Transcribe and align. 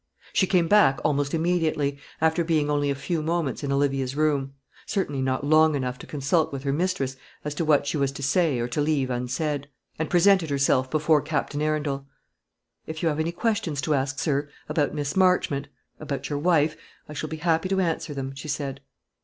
She 0.33 0.47
came 0.47 0.67
back 0.67 0.99
almost 1.05 1.31
immediately, 1.31 1.99
after 2.21 2.43
being 2.43 2.71
only 2.71 2.89
a 2.89 2.95
few 2.95 3.21
moments 3.21 3.63
in 3.63 3.71
Olivia's 3.71 4.15
room, 4.15 4.55
certainly 4.87 5.21
not 5.21 5.45
long 5.45 5.75
enough 5.75 5.99
to 5.99 6.07
consult 6.07 6.51
with 6.51 6.63
her 6.63 6.73
mistress 6.73 7.15
as 7.45 7.53
to 7.53 7.65
what 7.65 7.85
she 7.85 7.97
was 7.97 8.11
to 8.13 8.23
say 8.23 8.57
or 8.57 8.67
to 8.69 8.81
leave 8.81 9.11
unsaid, 9.11 9.67
and 9.99 10.09
presented 10.09 10.49
herself 10.49 10.89
before 10.89 11.21
Captain 11.21 11.61
Arundel. 11.61 12.07
"If 12.87 13.03
you 13.03 13.09
have 13.09 13.19
any 13.19 13.31
questions 13.31 13.79
to 13.81 13.93
ask, 13.93 14.17
sir, 14.17 14.49
about 14.67 14.95
Miss 14.95 15.15
Marchmont 15.15 15.67
about 15.99 16.31
your 16.31 16.39
wife 16.39 16.75
I 17.07 17.13
shall 17.13 17.29
be 17.29 17.37
happy 17.37 17.69
to 17.69 17.79
answer 17.79 18.15
them," 18.15 18.33
she 18.33 18.47
said. 18.47 18.81